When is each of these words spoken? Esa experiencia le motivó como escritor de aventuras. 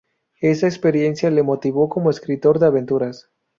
Esa 0.41 0.65
experiencia 0.65 1.29
le 1.29 1.43
motivó 1.43 1.87
como 1.87 2.09
escritor 2.09 2.57
de 2.57 2.65
aventuras. 2.65 3.29